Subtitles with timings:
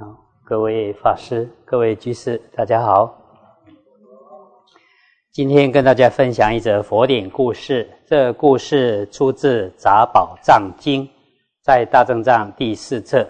[0.00, 0.06] 好，
[0.42, 3.14] 各位法师、各位居士，大家好。
[5.30, 7.86] 今天跟大家分享一则佛典故事。
[8.06, 11.04] 这故事出自《杂宝藏经》，
[11.62, 13.28] 在大正藏第四册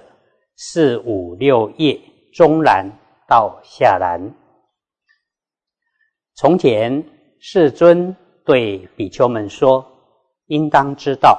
[0.58, 2.00] 四五六页
[2.32, 2.88] 中栏
[3.26, 4.32] 到下栏。
[6.36, 7.04] 从前，
[7.40, 8.14] 世尊
[8.44, 9.84] 对比丘们说
[10.46, 11.36] ：“应当知道，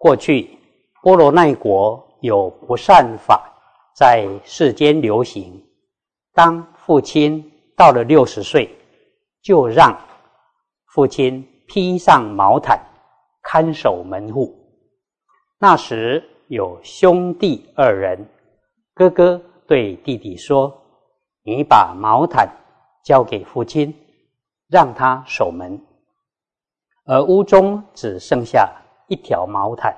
[0.00, 0.58] 过去
[1.00, 3.48] 波罗奈国有不善法。”
[3.94, 5.64] 在世间流行，
[6.32, 8.68] 当父亲到了六十岁，
[9.40, 9.96] 就让
[10.86, 12.80] 父亲披上毛毯，
[13.42, 14.52] 看守门户。
[15.58, 18.28] 那时有兄弟二人，
[18.94, 20.76] 哥哥对弟弟说
[21.44, 22.48] ：“你把毛毯
[23.04, 23.94] 交给父亲，
[24.68, 25.80] 让他守门。”
[27.06, 28.72] 而屋中只剩下
[29.06, 29.96] 一条毛毯，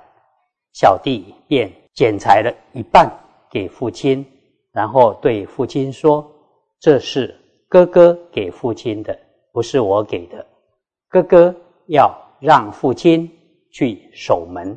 [0.75, 3.11] 小弟便剪裁了一半。
[3.57, 4.23] 给父亲，
[4.71, 6.31] 然后对父亲说
[6.79, 7.35] ：“这是
[7.71, 9.19] 哥哥给父亲的，
[9.51, 10.47] 不是我给的。
[11.09, 11.55] 哥哥
[11.87, 13.27] 要让父亲
[13.73, 14.77] 去守门。”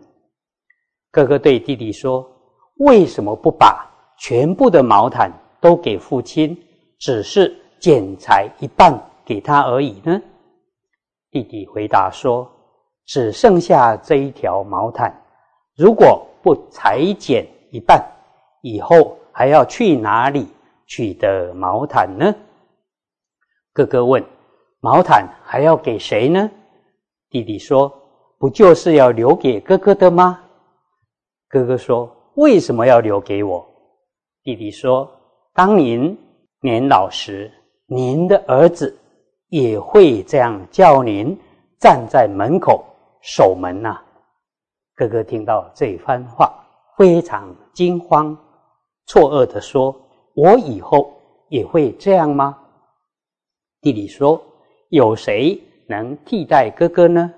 [1.11, 2.25] 哥哥对弟弟说
[2.87, 3.85] ：“为什么不把
[4.17, 6.57] 全部的毛毯都给父亲，
[6.99, 10.21] 只是剪裁一半给他而已呢？”
[11.31, 12.49] 弟弟回答说
[13.05, 15.13] ：“只剩下这一条毛毯，
[15.75, 18.01] 如果不裁剪一半。”
[18.61, 20.47] 以后还要去哪里
[20.85, 22.33] 取得毛毯呢？
[23.73, 24.23] 哥哥问
[24.81, 26.49] ：“毛毯还要给谁呢？”
[27.29, 27.91] 弟弟说
[28.37, 30.43] ：“不就是要留给哥哥的吗？”
[31.47, 33.65] 哥哥说：“为什么要留给我？”
[34.43, 35.09] 弟弟说
[35.53, 36.17] ：“当您
[36.61, 37.51] 年老时，
[37.85, 38.97] 您的儿子
[39.49, 41.37] 也会这样叫您
[41.79, 42.83] 站在门口
[43.21, 44.01] 守门呐。”
[44.95, 46.51] 哥哥听到这番话，
[46.97, 48.37] 非常惊慌。
[49.09, 49.99] 错愕的说
[50.35, 52.55] ：“我以后也会这样吗？”
[53.81, 54.39] 弟弟说
[54.89, 57.33] ：“有谁能替代哥哥呢？”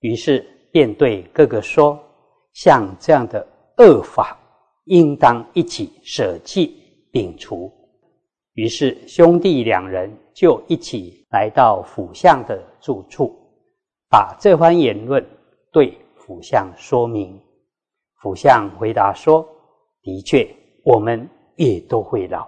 [0.00, 0.40] 于是
[0.72, 2.02] 便对哥哥说
[2.54, 4.34] ：“像这样的恶法，
[4.84, 6.74] 应当一起舍弃
[7.12, 7.70] 摒除。”
[8.54, 13.36] 于是兄弟两人就一起来到府相的住处，
[14.08, 15.22] 把这番言论
[15.70, 17.38] 对府相说明。
[18.22, 19.46] 府相回答说
[20.00, 20.48] ：“的确。”
[20.84, 22.46] 我们也都会老。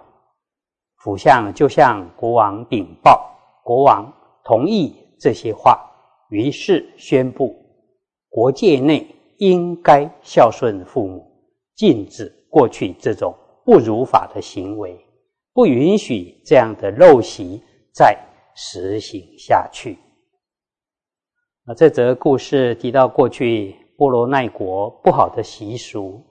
[1.03, 3.31] 府相就向国王禀报，
[3.63, 4.11] 国王
[4.43, 5.79] 同意这些话，
[6.29, 7.55] 于是宣布
[8.29, 11.25] 国界内应该孝顺父母，
[11.75, 14.99] 禁止过去这种不如法的行为，
[15.53, 17.61] 不允许这样的陋习
[17.93, 18.17] 再
[18.55, 19.97] 实行下去。
[21.65, 26.23] 那这则故事提到过去波罗奈国不好的习俗。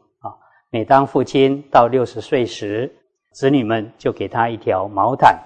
[0.71, 2.93] 每当父亲到六十岁时，
[3.33, 5.39] 子女们就给他一条毛毯，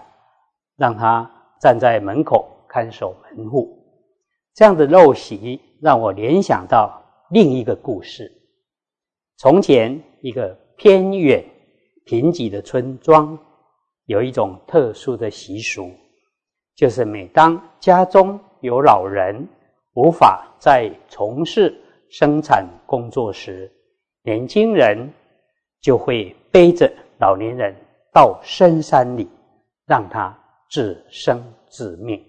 [0.77, 3.77] 让他站在门口看守门户。
[4.55, 8.33] 这样的陋习让我联想到另一个故事：
[9.37, 11.45] 从前一个偏远
[12.05, 13.39] 贫瘠的村庄，
[14.07, 15.91] 有一种特殊的习俗，
[16.75, 19.47] 就是每当家中有老人
[19.95, 21.79] 无法再从事
[22.11, 23.71] 生产工作时，
[24.23, 25.11] 年轻人
[25.81, 27.75] 就会背着老年人
[28.13, 29.27] 到深山里，
[29.87, 30.37] 让他
[30.71, 32.23] 自生自灭。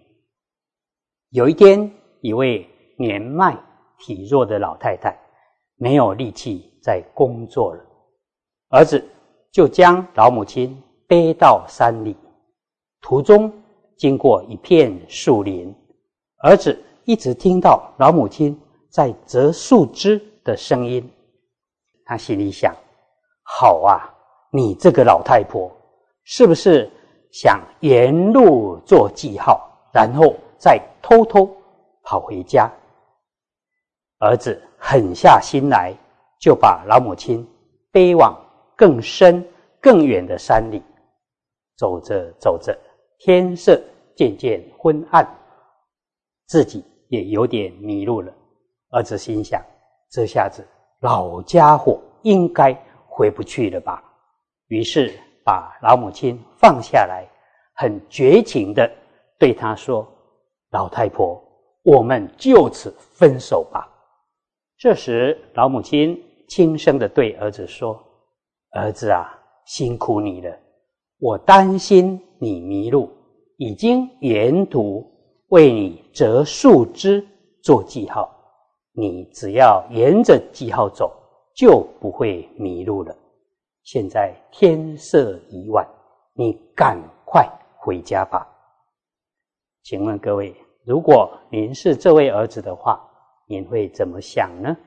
[1.32, 1.92] 有一天，
[2.22, 2.66] 一位
[2.98, 3.58] 年迈
[4.00, 5.18] 体弱的老太太
[5.76, 7.84] 没有力气再工作了，
[8.70, 9.04] 儿子
[9.52, 12.16] 就将老母亲背到山里。
[13.02, 13.52] 途中
[13.98, 15.76] 经过一片树林，
[16.38, 18.58] 儿子一直听到老母亲
[18.90, 21.10] 在折树枝的声音。
[22.06, 22.76] 他心里想
[23.44, 24.14] ：“好啊，
[24.52, 25.72] 你这个老太婆，
[26.24, 26.92] 是不是
[27.32, 31.50] 想沿路做记号，然后再偷偷
[32.04, 32.72] 跑回家？”
[34.20, 35.96] 儿子狠下心来，
[36.40, 37.48] 就把老母亲
[37.92, 38.38] 背往
[38.76, 39.44] 更深、
[39.80, 40.82] 更远的山里。
[41.78, 42.78] 走着走着，
[43.18, 43.82] 天色
[44.16, 45.28] 渐渐昏暗，
[46.46, 48.32] 自己也有点迷路了。
[48.92, 49.60] 儿子心想
[50.12, 50.64] ：“这下子……”
[51.02, 52.74] 老家伙应该
[53.08, 54.04] 回不去了吧？
[54.68, 55.14] 于是
[55.44, 57.28] 把老母亲放下来，
[57.74, 58.90] 很绝情的
[59.40, 60.08] 对他说
[60.72, 61.42] ：“老太婆，
[61.84, 63.90] 我们就此分手吧。”
[64.78, 68.00] 这时，老母亲轻声的对儿子说
[68.74, 69.28] ：“儿子啊，
[69.66, 70.56] 辛苦你了，
[71.20, 73.12] 我担心你迷路，
[73.58, 75.04] 已经沿途
[75.50, 77.28] 为你折树枝
[77.64, 78.30] 做记号。”
[78.94, 81.12] 你只要沿着记号走，
[81.56, 83.16] 就不会迷路了。
[83.84, 85.88] 现在天色已晚，
[86.34, 88.48] 你赶快回家吧。
[89.84, 90.56] 请问各位，
[90.86, 93.02] 如果您是这位儿子的话，
[93.48, 94.78] 您会怎么想呢？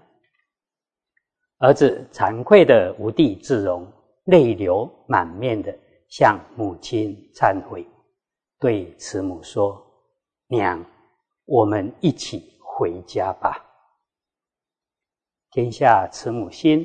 [1.59, 3.91] 儿子惭愧的无地自容，
[4.25, 5.77] 泪流满面的
[6.09, 7.87] 向母亲忏悔，
[8.61, 9.83] 对慈母说
[10.49, 10.85] ：“娘，
[11.47, 13.65] 我们一起回家吧。”
[15.55, 16.85] 天下慈母心，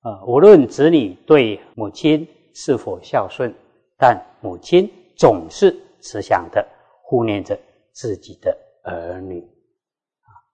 [0.00, 3.54] 啊，无论子女对母亲是否孝顺，
[3.98, 6.66] 但母亲总是慈祥的
[7.02, 7.54] 护念着
[7.92, 9.46] 自己的儿女。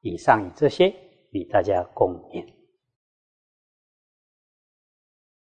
[0.01, 0.93] 以上以这些
[1.31, 2.58] 与大家共勉。